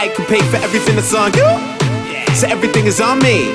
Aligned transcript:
I, 0.00 0.06
can 0.14 0.24
pay 0.26 0.40
for 0.48 0.58
everything 0.58 0.94
that's 0.94 1.12
on 1.12 1.32
you. 1.34 1.48
So 2.36 2.46
everything 2.46 2.86
is 2.86 3.00
on 3.00 3.18
me. 3.18 3.50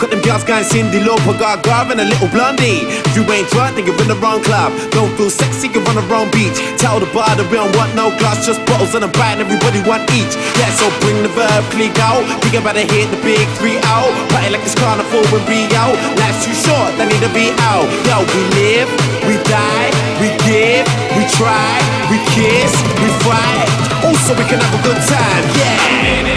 Got 0.00 0.10
them 0.10 0.19
girls 0.30 0.46
going 0.46 0.62
Cyndi 0.62 1.02
Lauper, 1.02 1.34
got 1.34 1.66
Gar 1.66 1.90
and 1.90 1.98
a 1.98 2.06
little 2.06 2.30
blondie. 2.30 2.86
If 2.86 3.18
you 3.18 3.26
ain't 3.34 3.50
drunk, 3.50 3.74
then 3.74 3.82
you're 3.82 3.98
in 3.98 4.06
the 4.06 4.14
wrong 4.22 4.38
club. 4.46 4.70
Don't 4.94 5.10
feel 5.18 5.30
sexy, 5.30 5.66
you're 5.74 5.82
on 5.90 5.98
the 5.98 6.06
wrong 6.06 6.30
beach. 6.30 6.54
Tell 6.78 7.02
the 7.02 7.10
bar 7.10 7.34
that 7.34 7.46
we 7.50 7.58
don't 7.58 7.74
want 7.74 7.90
no 7.98 8.14
glass, 8.14 8.46
just 8.46 8.62
bottles 8.70 8.94
and 8.94 9.02
a 9.02 9.10
bite, 9.10 9.42
and 9.42 9.42
everybody 9.42 9.82
want 9.82 10.06
each. 10.14 10.34
Yeah, 10.54 10.70
so 10.78 10.86
bring 11.02 11.18
the 11.26 11.32
verb, 11.34 11.66
click 11.74 11.98
out. 11.98 12.22
We 12.46 12.54
about 12.54 12.78
to 12.78 12.86
hit 12.86 13.10
the 13.10 13.18
big 13.26 13.42
three 13.58 13.82
out. 13.90 14.10
Party 14.30 14.54
like 14.54 14.62
it's 14.62 14.78
carnival 14.78 15.26
when 15.34 15.42
we 15.50 15.66
out. 15.74 15.98
Life's 16.22 16.46
too 16.46 16.54
short, 16.54 16.94
they 16.94 17.10
need 17.10 17.22
to 17.26 17.32
be 17.34 17.50
out. 17.66 17.90
Yo, 18.06 18.22
we 18.22 18.42
live, 18.54 18.88
we 19.26 19.34
die, 19.50 19.90
we 20.22 20.30
give, 20.46 20.86
we 21.18 21.26
try, 21.34 21.74
we 22.06 22.22
kiss, 22.38 22.70
we 23.02 23.08
fight. 23.26 23.66
Also, 24.06 24.38
we 24.38 24.46
can 24.46 24.62
have 24.62 24.74
a 24.78 24.82
good 24.86 25.00
time, 25.10 25.44
yeah. 25.58 25.90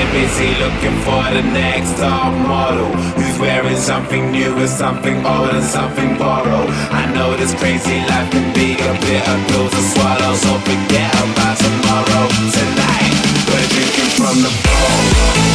I'm 0.03 0.11
busy 0.11 0.51
looking 0.59 0.97
for 1.01 1.23
the 1.31 1.41
next 1.53 1.97
top 1.97 2.33
model 2.45 2.91
Who's 3.15 3.39
wearing 3.39 3.77
something 3.83 4.31
new 4.31 4.55
and 4.55 4.69
something 4.69 5.17
old 5.25 5.49
and 5.49 5.63
something 5.63 6.17
borrowed. 6.17 6.69
I 6.89 7.11
know 7.13 7.35
this 7.35 7.53
crazy 7.53 7.99
life 8.07 8.31
can 8.31 8.53
be 8.53 8.75
a 8.79 8.93
bitter 9.01 9.37
pill 9.49 9.69
to 9.69 9.81
swallow 9.91 10.35
So 10.35 10.57
forget 10.59 11.11
about 11.19 11.57
tomorrow. 11.57 12.25
Tonight, 12.55 13.13
we're 13.49 13.67
drinking 13.67 14.11
from 14.15 14.35
the 14.41 14.51
bowl 14.63 15.52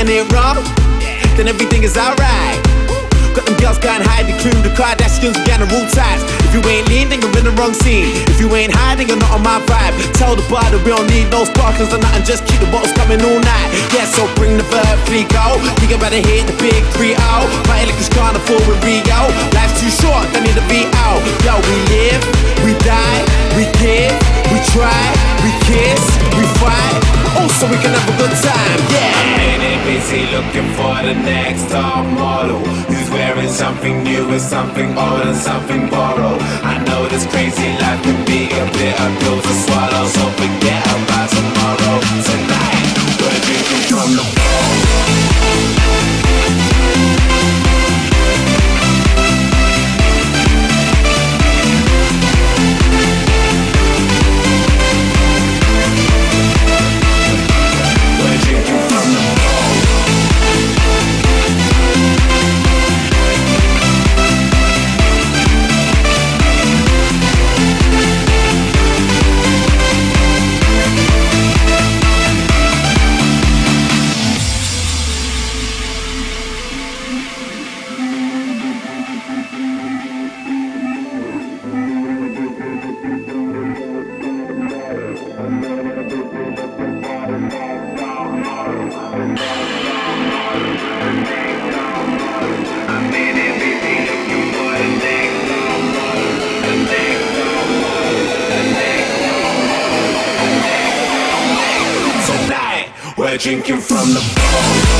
as 0.00 0.08
ain't 0.08 0.16
it 0.16 0.32
wrong, 0.32 0.56
then 1.36 1.48
everything 1.48 1.82
is 1.84 1.96
alright. 1.96 2.56
Got 3.36 3.44
them 3.46 3.56
girls 3.60 3.78
going 3.78 4.00
high, 4.00 4.24
including 4.24 4.64
the 4.64 4.72
Kardashians, 4.72 5.36
got 5.44 5.60
the 5.60 5.68
rule 5.68 5.86
ties. 5.92 6.24
If 6.48 6.56
you 6.56 6.62
ain't 6.66 6.88
lean, 6.88 7.12
then 7.12 7.20
you're 7.20 7.36
in 7.36 7.44
the 7.44 7.54
wrong 7.60 7.76
scene. 7.76 8.08
If 8.32 8.40
you 8.40 8.48
ain't 8.56 8.72
then 8.72 9.06
you're 9.06 9.20
not 9.20 9.38
on 9.38 9.42
my 9.44 9.60
vibe. 9.68 9.94
Tell 10.16 10.34
the 10.34 10.42
bar 10.48 10.64
that 10.64 10.80
we 10.82 10.90
don't 10.90 11.06
need 11.06 11.28
no 11.30 11.44
sparklers 11.44 11.92
or 11.92 12.00
nothing, 12.00 12.24
just 12.24 12.48
keep 12.48 12.58
the 12.58 12.70
bottles 12.72 12.96
coming 12.96 13.20
all 13.22 13.38
night. 13.38 13.68
Yeah, 13.94 14.08
so 14.08 14.26
bring 14.34 14.56
the 14.56 14.66
verb, 14.72 14.96
freak 15.06 15.30
out. 15.36 15.60
We 15.78 15.92
about 15.92 16.16
to 16.16 16.18
hit 16.18 16.48
the 16.48 16.56
big 16.58 16.80
three 16.96 17.14
out. 17.30 17.46
Party 17.68 17.92
like 17.92 18.00
it's 18.00 18.10
carnival 18.10 18.58
with 18.66 18.80
Rio. 18.82 19.20
Life's 19.52 19.78
too 19.78 19.92
short, 19.92 20.26
they 20.32 20.42
need 20.42 20.56
to 20.56 20.66
be 20.66 20.88
out. 21.06 21.20
Yo, 21.46 21.54
we 21.70 21.76
live, 21.92 22.22
we 22.66 22.72
die, 22.82 23.20
we 23.54 23.68
give, 23.78 24.16
we 24.48 24.58
try, 24.74 25.04
we 25.44 25.50
kiss, 25.68 26.02
we 26.34 26.42
fight. 26.58 27.09
Also, 27.40 27.64
we 27.72 27.76
can 27.80 27.88
have 27.88 28.04
a 28.04 28.16
good 28.20 28.36
time, 28.44 28.80
yeah. 28.92 29.48
In 29.48 29.60
it 29.64 29.80
busy 29.88 30.28
looking 30.28 30.68
for 30.76 30.92
the 31.00 31.14
next 31.24 31.70
top 31.70 32.04
model? 32.04 32.60
Who's 32.84 33.08
wearing 33.08 33.48
something 33.48 34.04
new 34.04 34.28
and 34.28 34.40
something 34.40 34.92
old 34.98 35.24
and 35.24 35.36
something 35.36 35.88
borrowed? 35.88 36.40
I 36.60 36.84
know 36.84 37.08
this 37.08 37.24
crazy 37.32 37.72
life 37.80 38.02
can 38.02 38.20
be 38.26 38.44
a 38.44 38.64
bitter 38.76 39.10
pill 39.20 39.40
to 39.40 39.52
swallow 39.64 40.04
So 40.04 40.24
forget 40.36 40.84
about 40.84 41.28
tomorrow. 41.32 41.96
Tonight, 42.28 42.92
we're 43.16 43.40
drinking 43.40 43.82
from 43.88 44.10
the 44.20 44.59
we're 103.16 103.38
drinking 103.38 103.80
from 103.80 104.12
the 104.12 104.20
bowl 104.34 104.99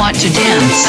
want 0.00 0.18
to 0.18 0.30
dance. 0.30 0.88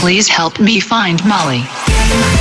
Please 0.00 0.26
help 0.26 0.58
me 0.58 0.80
find 0.80 1.24
Molly. 1.24 2.39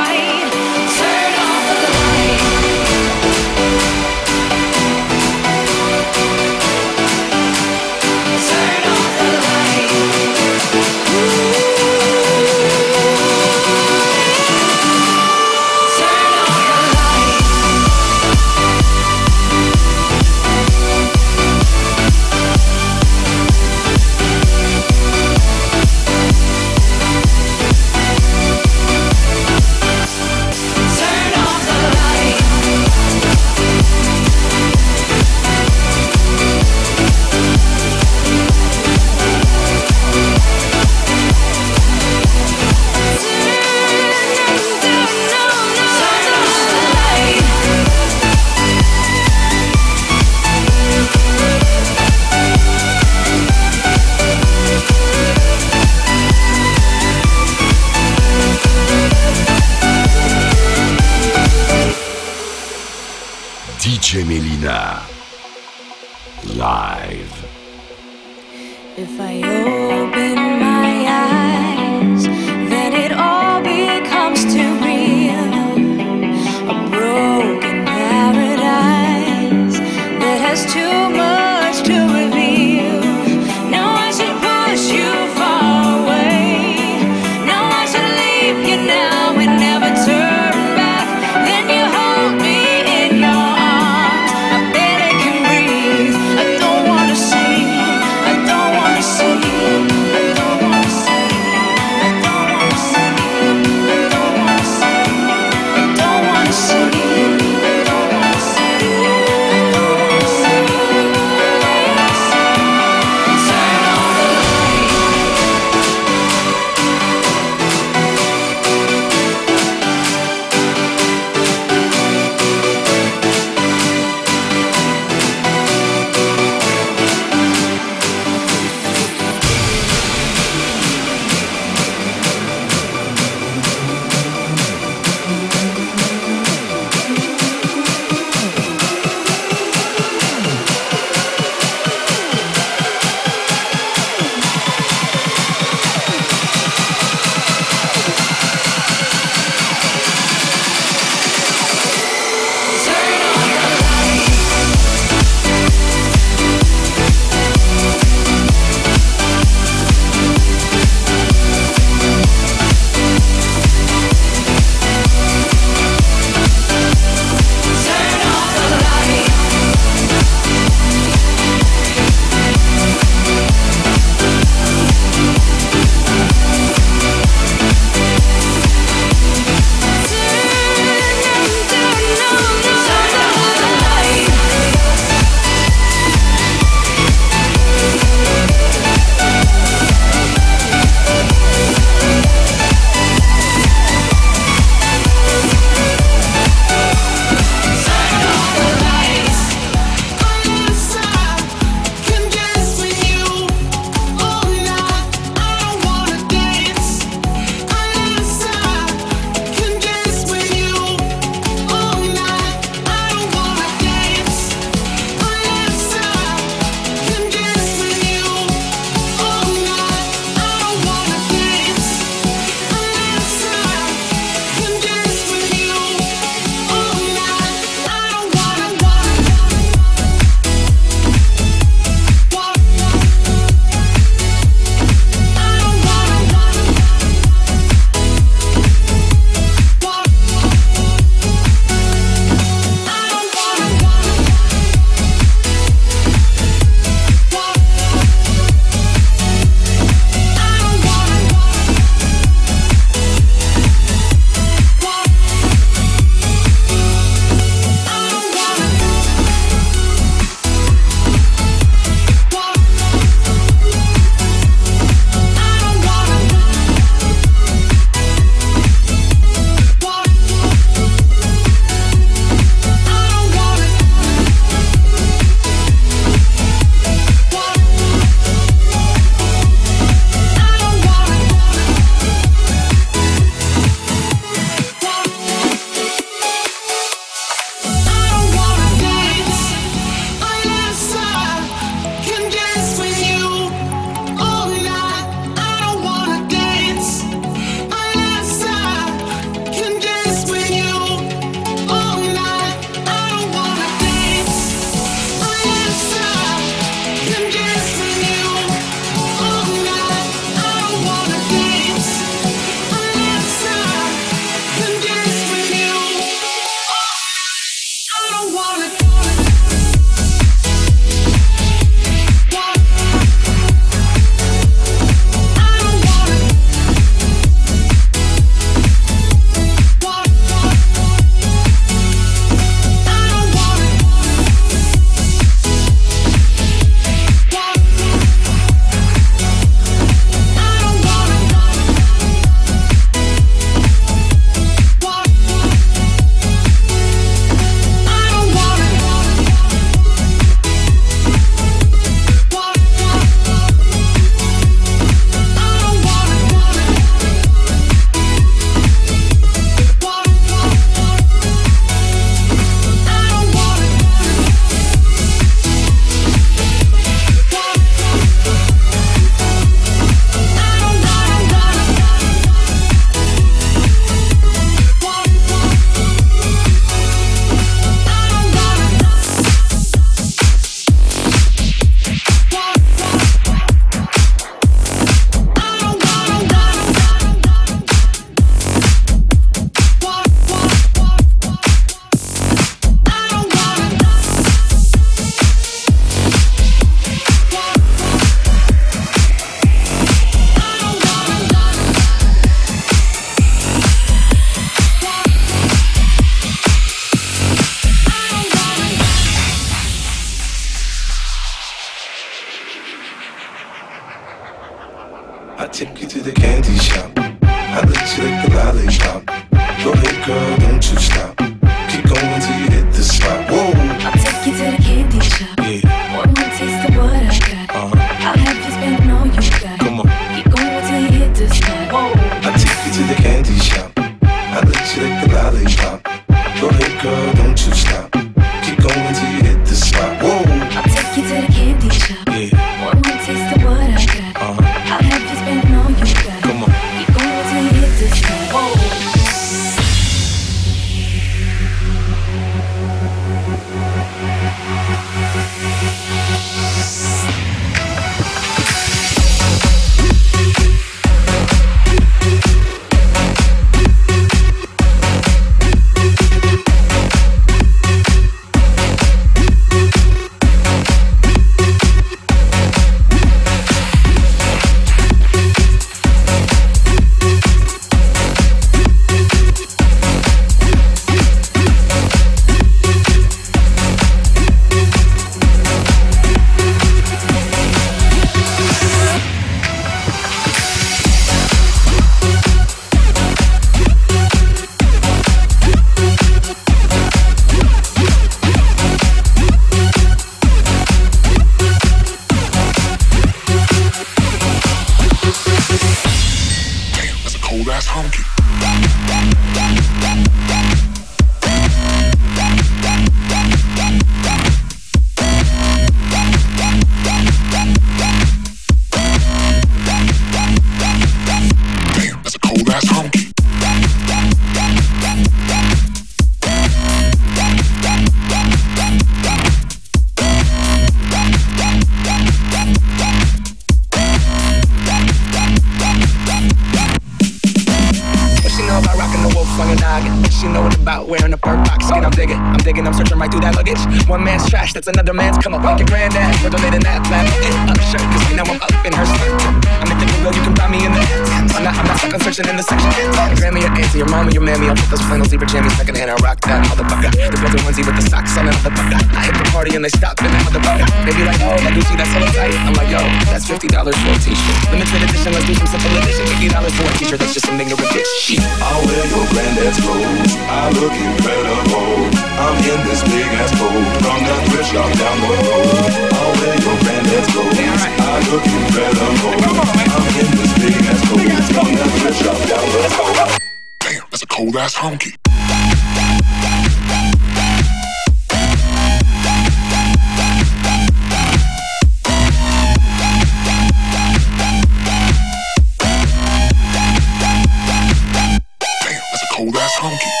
That's 599.41 599.57
a 599.57 600.00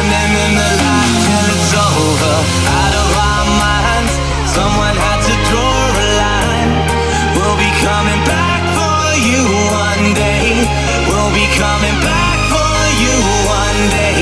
standing 0.00 0.32
in 0.32 0.52
the 0.56 0.70
light 0.80 1.14
till 1.28 1.46
it's 1.56 1.72
over. 1.76 2.36
Out 2.80 2.94
of 3.02 3.08
our 3.28 3.44
minds, 3.60 4.12
someone 4.48 4.96
had 4.96 5.20
to 5.28 5.34
draw 5.48 5.76
a 5.92 6.08
line. 6.24 6.72
We'll 7.36 7.58
be 7.60 7.70
coming 7.84 8.20
back 8.24 8.62
for 8.78 9.00
you 9.28 9.42
one 9.84 10.04
day. 10.16 10.64
We'll 11.04 11.32
be 11.36 11.46
coming 11.60 11.98
back 12.00 12.38
for 12.48 12.72
you 13.02 13.14
one 13.44 13.80
day. 13.92 14.19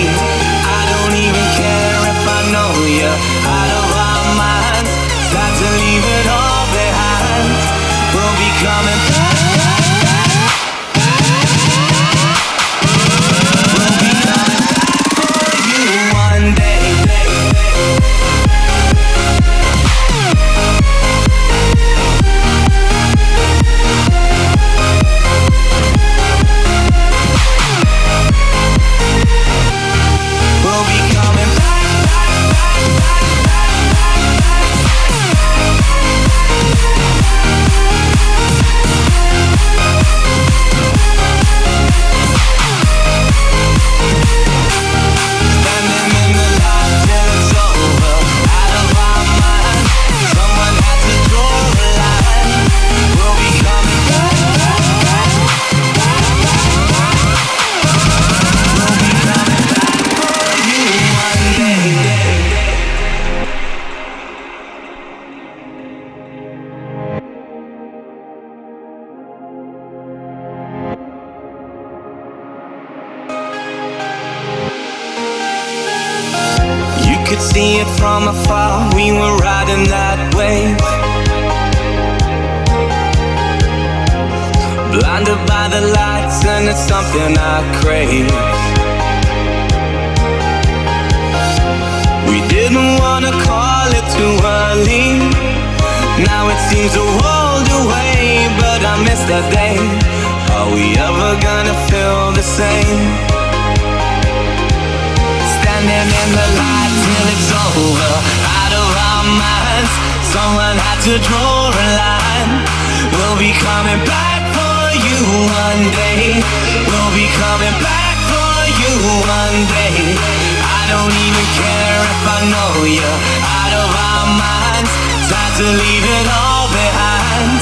don't 120.88 121.12
even 121.12 121.46
care 121.52 122.00
if 122.00 122.22
I 122.24 122.40
know 122.48 122.72
you're 122.88 123.20
out 123.44 123.72
of 123.76 123.90
our 123.92 124.26
minds. 124.40 124.92
Time 125.28 125.52
to 125.60 125.66
leave 125.68 126.06
it 126.16 126.26
all 126.32 126.66
behind. 126.72 127.60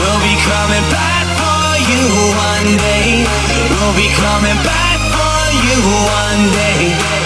We'll 0.00 0.22
be 0.24 0.36
coming 0.40 0.86
back 0.88 1.26
for 1.36 1.68
you 1.84 2.02
one 2.32 2.70
day. 2.80 3.28
We'll 3.76 3.96
be 3.96 4.08
coming 4.16 4.58
back 4.64 4.98
for 5.12 5.36
you 5.52 5.78
one 5.84 6.42
day. 6.56 7.21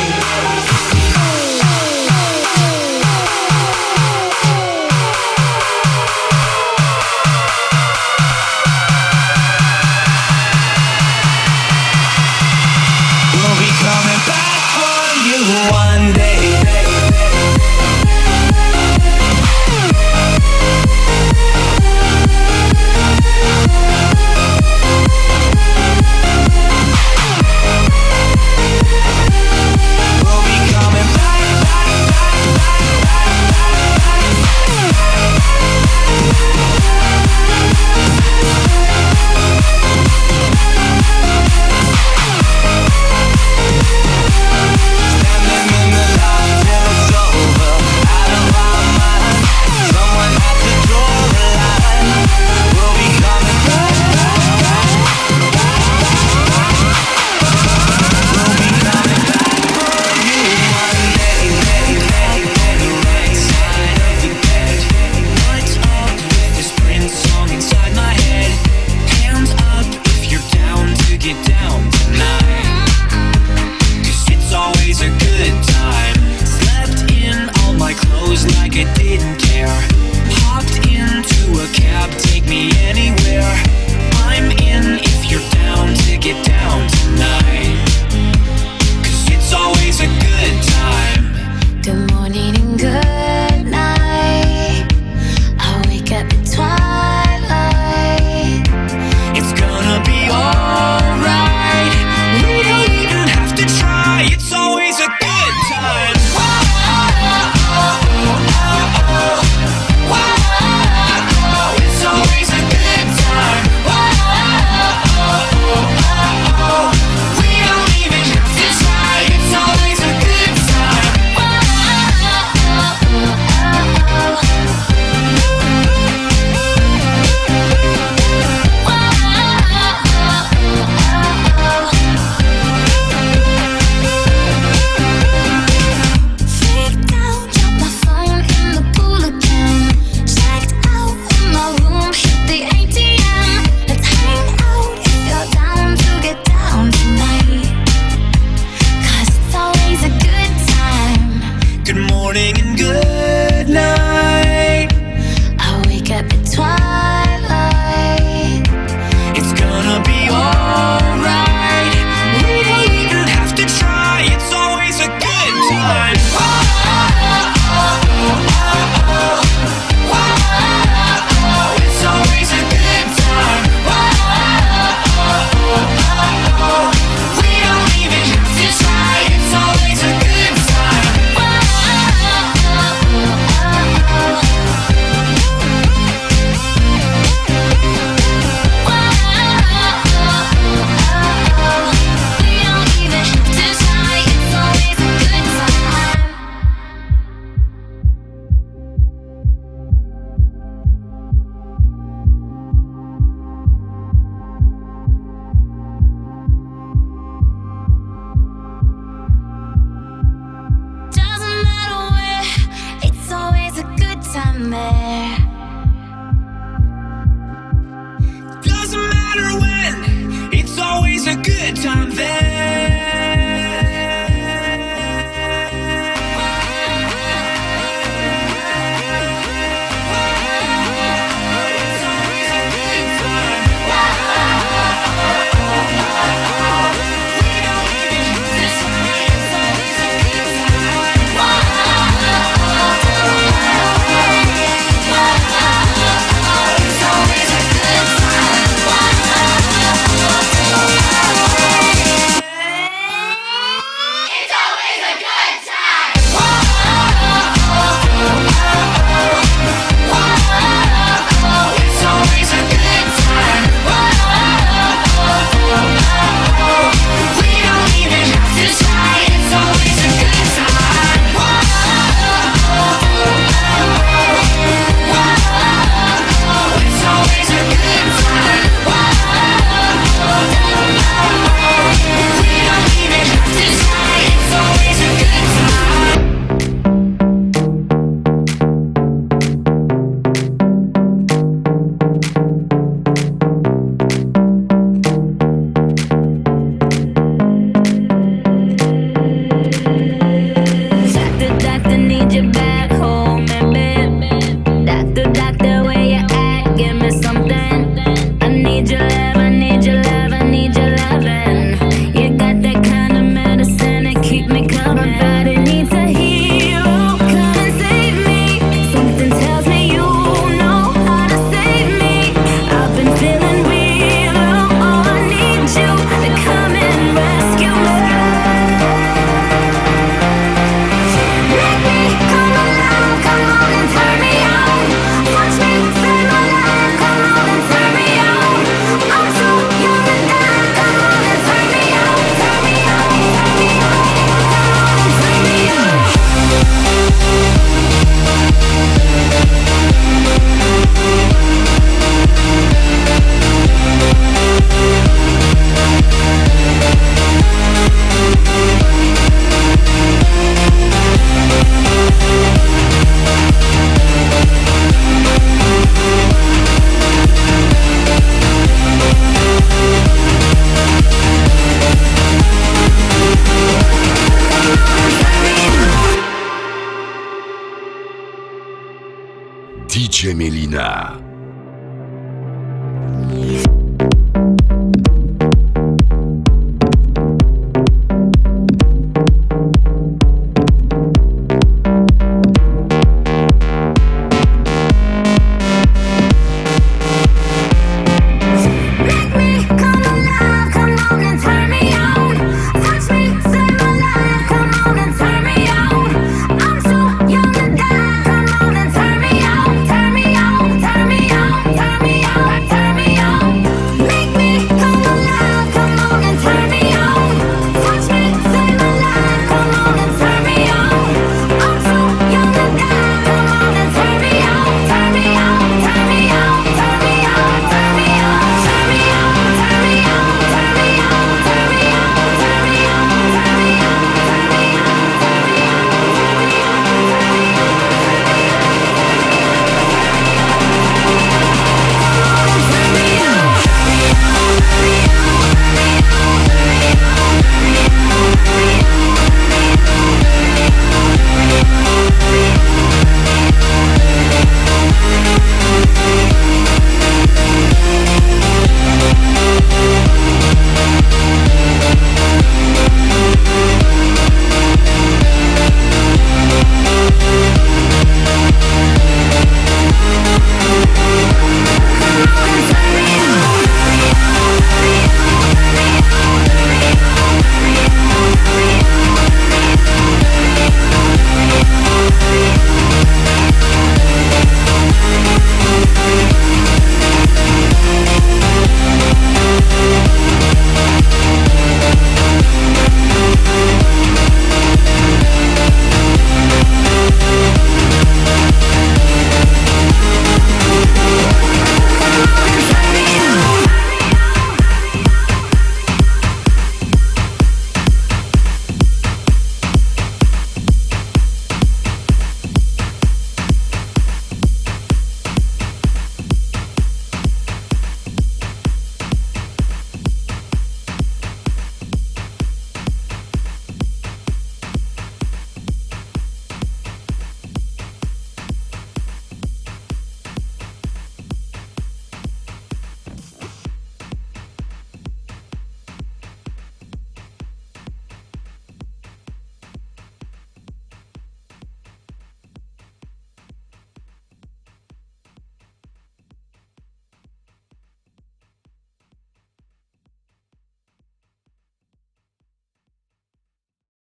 man. 214.66 214.95